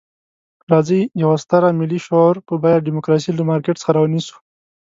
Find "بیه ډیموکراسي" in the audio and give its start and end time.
2.61-3.31